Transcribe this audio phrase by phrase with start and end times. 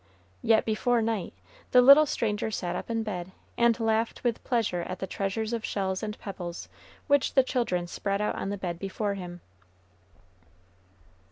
[0.41, 1.31] Yet, before night,
[1.69, 5.63] the little stranger sat up in bed, and laughed with pleasure at the treasures of
[5.63, 6.67] shells and pebbles
[7.05, 9.41] which the children spread out on the bed before him.